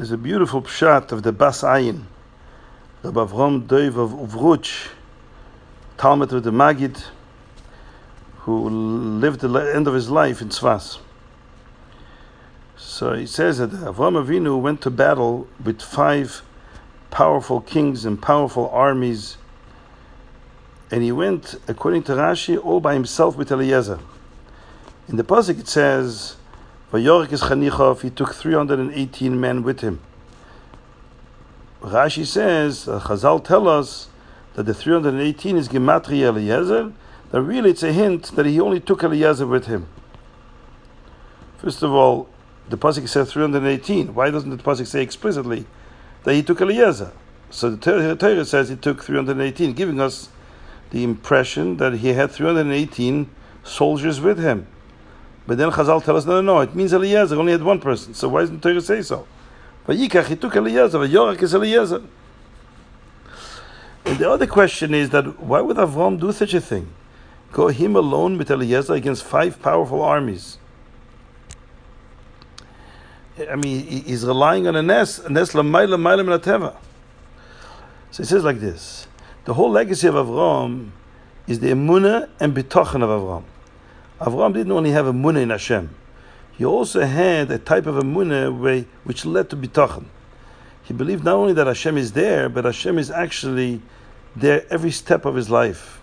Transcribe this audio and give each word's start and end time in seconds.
There's 0.00 0.12
a 0.12 0.16
beautiful 0.16 0.62
pshat 0.62 1.12
of 1.12 1.24
the 1.24 1.30
Bas 1.30 1.60
Ayin, 1.60 2.04
Rabbi 3.02 3.20
Avram 3.20 3.66
Doiv 3.66 3.98
of 3.98 4.12
Uvruch, 4.12 4.88
Talmid 5.98 6.32
of 6.32 6.42
the 6.42 6.50
Magid, 6.50 7.04
who 8.38 8.70
lived 8.70 9.40
the 9.40 9.50
end 9.58 9.86
of 9.86 9.92
his 9.92 10.08
life 10.08 10.40
in 10.40 10.48
Tzvas. 10.48 11.00
So 12.78 13.12
he 13.12 13.26
says 13.26 13.58
that 13.58 13.72
Avram 13.72 14.24
Avinu 14.24 14.58
went 14.58 14.80
to 14.80 14.90
battle 14.90 15.46
with 15.62 15.82
five 15.82 16.40
powerful 17.10 17.60
kings 17.60 18.06
and 18.06 18.22
powerful 18.22 18.70
armies, 18.70 19.36
and 20.90 21.02
he 21.02 21.12
went, 21.12 21.56
according 21.68 22.04
to 22.04 22.12
Rashi, 22.12 22.58
all 22.64 22.80
by 22.80 22.94
himself 22.94 23.36
with 23.36 23.52
Eliezer. 23.52 23.98
In 25.08 25.16
the 25.16 25.24
pasuk 25.24 25.60
it 25.60 25.68
says, 25.68 26.36
"Vayorik 26.92 27.32
is 27.32 27.42
Chanichov." 27.42 28.02
He 28.02 28.10
took 28.10 28.34
three 28.34 28.54
hundred 28.54 28.78
and 28.78 28.92
eighteen 28.92 29.40
men 29.40 29.62
with 29.62 29.80
him. 29.80 30.00
Rashi 31.82 32.26
says, 32.26 32.86
uh, 32.86 33.00
Chazal 33.00 33.42
tell 33.42 33.66
us 33.66 34.08
that 34.54 34.64
the 34.64 34.74
318 34.74 35.56
is 35.56 35.68
Gematria 35.68 36.28
Eliezer, 36.28 36.92
that 37.30 37.40
really 37.40 37.70
it's 37.70 37.82
a 37.82 37.92
hint 37.92 38.36
that 38.36 38.44
he 38.44 38.60
only 38.60 38.80
took 38.80 39.02
Eliezer 39.02 39.46
with 39.46 39.66
him. 39.66 39.88
First 41.56 41.82
of 41.82 41.92
all, 41.92 42.28
the 42.68 42.76
Pasuk 42.76 43.08
says 43.08 43.32
318. 43.32 44.14
Why 44.14 44.30
doesn't 44.30 44.50
the 44.50 44.62
Pasuk 44.62 44.86
say 44.86 45.02
explicitly 45.02 45.66
that 46.24 46.34
he 46.34 46.42
took 46.42 46.60
Eliezer? 46.60 47.12
So 47.50 47.70
the 47.70 48.16
Torah 48.16 48.44
says 48.44 48.68
he 48.68 48.76
took 48.76 49.02
318, 49.02 49.72
giving 49.72 50.00
us 50.00 50.28
the 50.90 51.02
impression 51.02 51.78
that 51.78 51.94
he 51.94 52.08
had 52.08 52.30
318 52.30 53.30
soldiers 53.64 54.20
with 54.20 54.38
him. 54.38 54.66
But 55.46 55.58
then 55.58 55.70
Chazal 55.70 56.04
tell 56.04 56.16
us, 56.16 56.26
no, 56.26 56.40
no, 56.40 56.54
no, 56.54 56.60
it 56.60 56.74
means 56.74 56.92
Eliezer 56.92 57.36
only 57.36 57.52
had 57.52 57.62
one 57.62 57.80
person. 57.80 58.14
So 58.14 58.28
why 58.28 58.40
doesn't 58.40 58.62
Torah 58.62 58.80
say 58.80 59.02
so? 59.02 59.26
Vayikach, 59.86 60.26
he 60.26 60.36
took 60.36 60.54
Eliezer, 60.54 60.98
Vayorak 60.98 61.42
is 61.42 61.54
Eliezer. 61.54 62.02
And 64.04 64.18
the 64.18 64.30
other 64.30 64.46
question 64.46 64.94
is 64.94 65.10
that 65.10 65.40
why 65.40 65.60
would 65.60 65.76
Avram 65.76 66.18
do 66.18 66.32
such 66.32 66.54
a 66.54 66.60
thing? 66.60 66.92
Go 67.52 67.68
him 67.68 67.96
alone 67.96 68.38
with 68.38 68.50
Eliezer 68.50 68.94
against 68.94 69.24
five 69.24 69.60
powerful 69.60 70.02
armies. 70.02 70.58
I 73.50 73.56
mean, 73.56 73.86
he's 73.86 74.24
relying 74.24 74.66
on 74.66 74.76
a 74.76 74.82
nes, 74.82 75.18
a 75.18 75.30
nes 75.30 75.52
lamayla 75.52 75.96
mayla 75.96 76.24
minateva. 76.24 76.76
So 78.10 78.22
he 78.22 78.26
says 78.26 78.44
like 78.44 78.60
this: 78.60 79.06
the 79.44 79.54
whole 79.54 79.70
legacy 79.70 80.06
of 80.08 80.14
Avram 80.14 80.90
is 81.46 81.60
the 81.60 81.68
emunah 81.68 82.28
and 82.38 82.54
bitochen 82.54 83.02
of 83.02 83.08
Avram. 83.08 83.44
Avram 84.20 84.52
didn't 84.52 84.72
only 84.72 84.90
have 84.90 85.06
a 85.06 85.12
emunah 85.12 85.42
in 85.42 85.50
Hashem; 85.50 85.88
he 86.52 86.64
also 86.64 87.00
had 87.06 87.50
a 87.50 87.58
type 87.58 87.86
of 87.86 87.94
emunah 87.94 88.84
which 89.04 89.24
led 89.24 89.48
to 89.48 89.56
bitochen. 89.56 90.04
He 90.82 90.92
believed 90.92 91.24
not 91.24 91.36
only 91.36 91.54
that 91.54 91.66
Hashem 91.66 91.96
is 91.96 92.12
there, 92.12 92.50
but 92.50 92.66
Hashem 92.66 92.98
is 92.98 93.10
actually 93.10 93.80
there 94.36 94.66
every 94.68 94.90
step 94.90 95.24
of 95.24 95.36
his 95.36 95.48
life. 95.48 96.02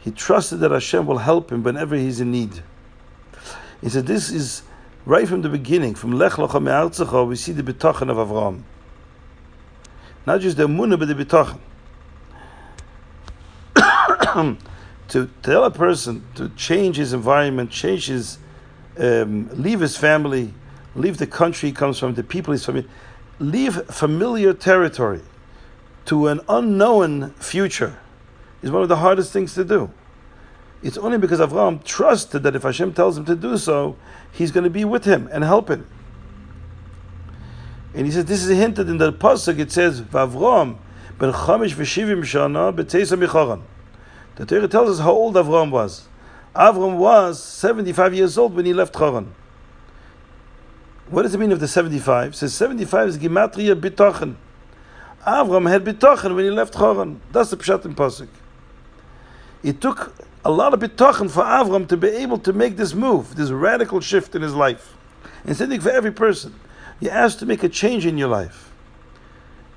He 0.00 0.10
trusted 0.10 0.60
that 0.60 0.70
Hashem 0.70 1.06
will 1.06 1.18
help 1.18 1.50
him 1.50 1.62
whenever 1.62 1.96
he's 1.96 2.20
in 2.20 2.30
need. 2.30 2.62
He 3.80 3.88
said, 3.88 4.06
This 4.06 4.30
is 4.30 4.62
right 5.06 5.26
from 5.26 5.40
the 5.40 5.48
beginning, 5.48 5.94
from 5.94 6.12
Lech 6.12 6.32
Lecha 6.32 6.60
Me'artzecha, 6.60 7.26
we 7.26 7.36
see 7.36 7.52
the 7.52 7.62
bitochen 7.62 8.10
of 8.10 8.18
Avram. 8.18 8.64
Not 10.26 10.40
just 10.42 10.58
the 10.58 10.66
emunah, 10.66 10.98
but 10.98 11.08
the 11.08 11.14
bitochen. 11.14 11.58
to 15.14 15.30
tell 15.44 15.62
a 15.62 15.70
person 15.70 16.26
to 16.34 16.48
change 16.56 16.96
his 16.96 17.12
environment, 17.12 17.70
change 17.70 18.06
his, 18.06 18.38
um, 18.98 19.48
leave 19.52 19.78
his 19.78 19.96
family, 19.96 20.52
leave 20.96 21.18
the 21.18 21.26
country 21.28 21.68
he 21.68 21.72
comes 21.72 22.00
from, 22.00 22.14
the 22.14 22.24
people 22.24 22.50
he's 22.50 22.64
from, 22.64 22.84
leave 23.38 23.76
familiar 23.84 24.52
territory 24.52 25.20
to 26.06 26.26
an 26.26 26.40
unknown 26.48 27.30
future 27.34 27.96
is 28.60 28.72
one 28.72 28.82
of 28.82 28.88
the 28.88 28.96
hardest 28.96 29.32
things 29.32 29.54
to 29.54 29.64
do. 29.64 29.88
It's 30.82 30.98
only 30.98 31.18
because 31.18 31.38
Avram 31.38 31.84
trusted 31.84 32.42
that 32.42 32.56
if 32.56 32.64
Hashem 32.64 32.92
tells 32.92 33.16
him 33.16 33.24
to 33.26 33.36
do 33.36 33.56
so, 33.56 33.96
he's 34.32 34.50
going 34.50 34.64
to 34.64 34.70
be 34.70 34.84
with 34.84 35.04
him 35.04 35.28
and 35.30 35.44
help 35.44 35.68
him. 35.68 35.86
And 37.94 38.04
he 38.04 38.10
says, 38.10 38.24
this 38.24 38.44
is 38.44 38.58
hinted 38.58 38.88
in 38.88 38.98
the 38.98 39.12
pasuk. 39.12 39.60
It 39.60 39.70
says, 39.70 40.00
"Vavram 40.00 40.78
ben 41.20 41.32
chamish 41.32 41.74
v'shivim 41.74 42.22
shana 42.22 42.74
b'teisa 42.74 43.16
micharan." 43.16 43.62
The 44.36 44.46
Torah 44.46 44.68
tells 44.68 44.98
us 44.98 45.04
how 45.04 45.12
old 45.12 45.34
Avram 45.34 45.70
was. 45.70 46.08
Avram 46.54 46.96
was 46.96 47.42
75 47.42 48.14
years 48.14 48.36
old 48.38 48.54
when 48.54 48.66
he 48.66 48.72
left 48.72 48.96
Charan. 48.96 49.34
What 51.08 51.22
does 51.22 51.34
it 51.34 51.38
mean 51.38 51.52
of 51.52 51.60
the 51.60 51.68
75? 51.68 52.32
It 52.32 52.36
says 52.36 52.54
75 52.54 53.08
is 53.08 53.18
Gematria 53.18 53.78
Bitochen. 53.78 54.36
Avram 55.26 55.68
had 55.68 55.84
Bitochen 55.84 56.34
when 56.34 56.44
he 56.44 56.50
left 56.50 56.74
Charan. 56.74 57.20
That's 57.32 57.50
the 57.50 57.56
Pshat 57.56 57.84
in 57.84 57.94
Pasuk. 57.94 58.28
It 59.62 59.80
took 59.80 60.14
a 60.44 60.50
lot 60.50 60.74
of 60.74 60.80
Bitochen 60.80 61.30
for 61.30 61.42
Avram 61.42 61.88
to 61.88 61.96
be 61.96 62.08
able 62.08 62.38
to 62.38 62.52
make 62.52 62.76
this 62.76 62.94
move, 62.94 63.36
this 63.36 63.50
radical 63.50 64.00
shift 64.00 64.34
in 64.34 64.42
his 64.42 64.54
life. 64.54 64.94
And 65.44 65.56
same 65.56 65.80
for 65.80 65.90
every 65.90 66.12
person. 66.12 66.54
You're 67.00 67.12
asked 67.12 67.38
to 67.40 67.46
make 67.46 67.62
a 67.62 67.68
change 67.68 68.06
in 68.06 68.18
your 68.18 68.28
life. 68.28 68.70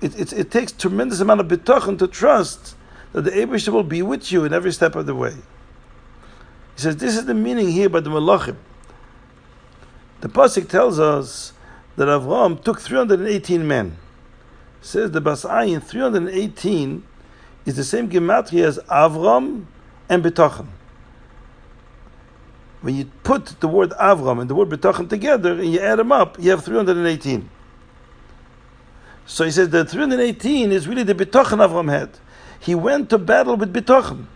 It, 0.00 0.18
it, 0.18 0.32
it 0.32 0.50
takes 0.50 0.72
tremendous 0.72 1.20
amount 1.20 1.40
of 1.40 1.48
Bitochen 1.48 1.98
to 1.98 2.08
trust 2.08 2.76
that 3.14 3.22
the 3.22 3.30
Abishah 3.30 3.68
will 3.68 3.84
be 3.84 4.02
with 4.02 4.30
you 4.32 4.44
in 4.44 4.52
every 4.52 4.72
step 4.72 4.96
of 4.96 5.06
the 5.06 5.14
way. 5.14 5.34
He 6.74 6.82
says 6.82 6.96
this 6.96 7.16
is 7.16 7.24
the 7.24 7.34
meaning 7.34 7.70
here 7.70 7.88
by 7.88 8.00
the 8.00 8.10
Malachim. 8.10 8.56
The 10.20 10.28
pasuk 10.28 10.68
tells 10.68 10.98
us 10.98 11.52
that 11.94 12.08
Avram 12.08 12.62
took 12.62 12.80
318 12.80 13.66
men. 13.66 13.96
says 14.82 15.12
the 15.12 15.20
Bas 15.20 15.44
Ayin 15.44 15.80
318 15.80 17.04
is 17.64 17.76
the 17.76 17.84
same 17.84 18.10
gematria 18.10 18.64
as 18.64 18.78
Avram 18.90 19.66
and 20.08 20.24
Betochen. 20.24 20.66
When 22.80 22.96
you 22.96 23.04
put 23.22 23.60
the 23.60 23.68
word 23.68 23.90
Avram 23.90 24.40
and 24.40 24.50
the 24.50 24.56
word 24.56 24.70
Betochen 24.70 25.08
together 25.08 25.52
and 25.52 25.72
you 25.72 25.78
add 25.78 26.00
them 26.00 26.10
up, 26.10 26.36
you 26.40 26.50
have 26.50 26.64
318. 26.64 27.48
So 29.26 29.44
he 29.44 29.52
says 29.52 29.68
that 29.68 29.88
318 29.88 30.72
is 30.72 30.88
really 30.88 31.04
the 31.04 31.14
Betochen 31.14 31.64
Avram 31.64 31.88
had. 31.88 32.18
He 32.60 32.74
went 32.74 33.10
to 33.10 33.18
battle 33.18 33.56
with 33.56 33.72
Bitochen. 33.72 34.26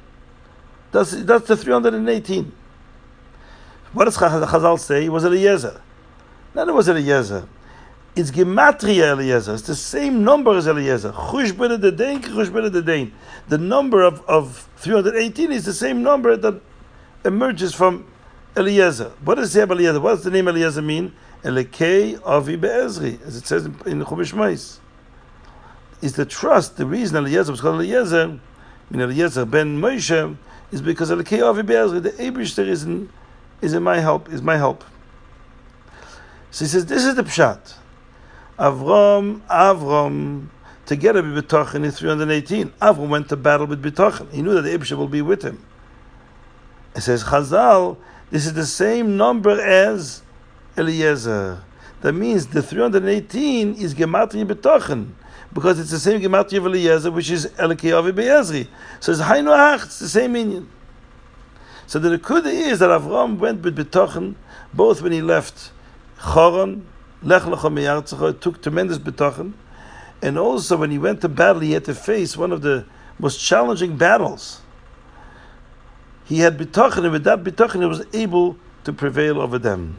That's, 0.92 1.10
that's 1.24 1.46
the 1.48 1.56
318. 1.56 2.52
What 3.92 4.04
does 4.04 4.16
Chazal 4.16 4.78
say? 4.78 5.06
It 5.06 5.08
was 5.08 5.24
Eliezer. 5.24 5.80
Not 6.54 6.68
it 6.68 6.74
was 6.74 6.88
Eliezer. 6.88 7.48
It's 8.16 8.30
Gematria 8.30 9.12
Eliezer. 9.12 9.54
It's 9.54 9.62
the 9.62 9.76
same 9.76 10.24
number 10.24 10.56
as 10.56 10.66
Eliezer. 10.66 11.12
Chushbene 11.12 11.80
de 11.80 11.92
Dein, 11.92 12.20
Chushbene 12.20 12.70
de 12.72 12.82
Dein. 12.82 13.12
The 13.48 13.58
number 13.58 14.02
of, 14.02 14.22
of 14.22 14.68
318 14.76 15.52
is 15.52 15.64
the 15.64 15.72
same 15.72 16.02
number 16.02 16.36
that 16.36 16.60
emerges 17.24 17.74
from 17.74 18.06
Eliezer. 18.56 19.12
What 19.24 19.36
does 19.36 19.56
Eliezer? 19.56 20.00
What 20.00 20.16
does 20.16 20.24
the 20.24 20.30
name 20.30 20.48
Eliezer 20.48 20.82
mean? 20.82 21.14
Elekei 21.44 22.20
Avi 22.24 22.56
Be'ezri, 22.56 23.22
as 23.22 23.36
it 23.36 23.46
says 23.46 23.66
in, 23.66 23.74
in 23.86 24.04
Chumash 24.04 24.34
Mais 24.34 24.80
is 26.00 26.14
the 26.14 26.24
trust. 26.24 26.76
The 26.76 26.86
reason 26.86 27.16
Eliezer 27.16 27.50
was 27.50 27.60
called 27.60 27.76
Eliezer, 27.76 28.38
mean 28.90 29.00
Eliezer 29.00 29.44
ben 29.44 29.80
Moshe, 29.80 30.36
is 30.70 30.82
because 30.82 31.08
the 31.08 31.16
Abishter 31.16 32.66
is 32.66 32.84
in, 32.84 33.10
is 33.60 33.72
in 33.72 33.82
my 33.82 34.00
help, 34.00 34.28
is 34.32 34.42
my 34.42 34.56
help. 34.56 34.84
So 36.50 36.64
he 36.64 36.68
says, 36.68 36.86
this 36.86 37.04
is 37.04 37.14
the 37.14 37.22
pshat. 37.22 37.74
Avram, 38.58 39.40
Avram, 39.48 40.48
together 40.86 41.22
with 41.22 41.48
B'tachin 41.48 41.84
in 41.84 41.90
318. 41.90 42.70
Avram 42.82 43.08
went 43.08 43.28
to 43.28 43.36
battle 43.36 43.66
with 43.66 43.82
B'tachin. 43.82 44.32
He 44.32 44.42
knew 44.42 44.54
that 44.54 44.62
the 44.62 44.96
will 44.96 45.08
be 45.08 45.22
with 45.22 45.42
him. 45.42 45.64
It 46.96 47.02
says, 47.02 47.24
Chazal, 47.24 47.96
this 48.30 48.46
is 48.46 48.54
the 48.54 48.66
same 48.66 49.16
number 49.16 49.60
as 49.60 50.22
Eliezer. 50.76 51.62
That 52.00 52.12
means 52.12 52.46
the 52.46 52.62
318 52.62 53.74
is 53.74 53.94
Gematria 53.94 54.46
B'tachin 54.46 55.12
because 55.52 55.80
it's 55.80 55.90
the 55.90 55.98
same 55.98 56.20
gematria 56.20 56.58
of 56.58 56.66
Eliezer, 56.66 57.10
which 57.10 57.30
is 57.30 57.46
Elikeyavi 57.46 58.14
Be'ezri. 58.14 58.68
So 59.00 59.12
it's 59.12 59.20
Hainu 59.20 59.84
it's 59.84 59.98
the 59.98 60.08
same 60.08 60.32
meaning. 60.32 60.68
So 61.86 61.98
the 61.98 62.18
Nekuda 62.18 62.52
is 62.52 62.80
that 62.80 62.90
Avram 62.90 63.38
went 63.38 63.62
with 63.62 63.76
Betochen, 63.76 64.34
both 64.74 65.00
when 65.00 65.12
he 65.12 65.22
left 65.22 65.72
Choron, 66.18 66.82
Lech 67.22 67.42
Lecha 67.42 68.40
took 68.40 68.62
tremendous 68.62 68.98
Betochen, 68.98 69.54
and 70.20 70.38
also 70.38 70.76
when 70.76 70.90
he 70.90 70.98
went 70.98 71.22
to 71.22 71.28
battle, 71.28 71.60
he 71.60 71.72
had 71.72 71.86
to 71.86 71.94
face 71.94 72.36
one 72.36 72.52
of 72.52 72.60
the 72.60 72.84
most 73.18 73.40
challenging 73.40 73.96
battles. 73.96 74.60
He 76.26 76.40
had 76.40 76.58
Betochen, 76.58 77.04
and 77.04 77.12
with 77.12 77.24
that 77.24 77.42
Betochen, 77.42 77.80
he 77.80 77.86
was 77.86 78.04
able 78.12 78.58
to 78.84 78.92
prevail 78.92 79.40
over 79.40 79.58
them. 79.58 79.96